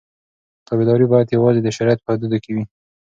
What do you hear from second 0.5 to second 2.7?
تابعداري باید یوازې د شریعت په حدودو کې وي.